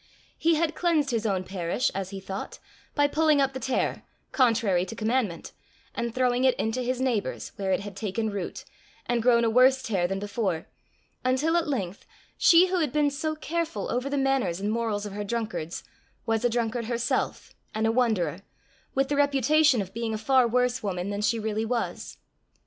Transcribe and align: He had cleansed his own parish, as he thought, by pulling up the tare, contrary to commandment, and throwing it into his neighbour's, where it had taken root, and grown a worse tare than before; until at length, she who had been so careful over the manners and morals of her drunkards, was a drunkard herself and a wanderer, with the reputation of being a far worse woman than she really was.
He 0.35 0.55
had 0.55 0.73
cleansed 0.73 1.11
his 1.11 1.27
own 1.27 1.43
parish, 1.43 1.91
as 1.93 2.09
he 2.09 2.19
thought, 2.19 2.57
by 2.95 3.07
pulling 3.07 3.39
up 3.39 3.53
the 3.53 3.59
tare, 3.59 4.01
contrary 4.31 4.83
to 4.83 4.95
commandment, 4.95 5.51
and 5.93 6.11
throwing 6.11 6.43
it 6.43 6.55
into 6.55 6.81
his 6.81 6.99
neighbour's, 6.99 7.49
where 7.55 7.71
it 7.71 7.81
had 7.81 7.95
taken 7.95 8.31
root, 8.31 8.65
and 9.05 9.21
grown 9.21 9.43
a 9.45 9.49
worse 9.51 9.83
tare 9.83 10.07
than 10.07 10.17
before; 10.17 10.65
until 11.23 11.55
at 11.55 11.67
length, 11.67 12.07
she 12.35 12.65
who 12.65 12.79
had 12.79 12.91
been 12.91 13.11
so 13.11 13.35
careful 13.35 13.91
over 13.91 14.09
the 14.09 14.17
manners 14.17 14.59
and 14.59 14.71
morals 14.71 15.05
of 15.05 15.13
her 15.13 15.23
drunkards, 15.23 15.83
was 16.25 16.43
a 16.43 16.49
drunkard 16.49 16.85
herself 16.85 17.53
and 17.75 17.85
a 17.85 17.91
wanderer, 17.91 18.39
with 18.95 19.07
the 19.07 19.15
reputation 19.15 19.83
of 19.83 19.93
being 19.93 20.15
a 20.15 20.17
far 20.17 20.47
worse 20.47 20.81
woman 20.81 21.11
than 21.11 21.21
she 21.21 21.37
really 21.37 21.63
was. 21.63 22.17